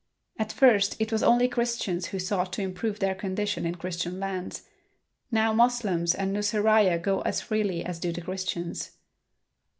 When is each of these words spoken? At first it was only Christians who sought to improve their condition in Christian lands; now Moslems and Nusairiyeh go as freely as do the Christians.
At 0.39 0.51
first 0.51 0.95
it 0.99 1.11
was 1.11 1.21
only 1.21 1.47
Christians 1.47 2.07
who 2.07 2.17
sought 2.17 2.51
to 2.53 2.63
improve 2.63 2.97
their 2.97 3.13
condition 3.13 3.67
in 3.67 3.75
Christian 3.75 4.19
lands; 4.19 4.63
now 5.29 5.53
Moslems 5.53 6.15
and 6.15 6.35
Nusairiyeh 6.35 6.99
go 7.03 7.21
as 7.21 7.39
freely 7.39 7.85
as 7.85 7.99
do 7.99 8.11
the 8.11 8.21
Christians. 8.21 8.93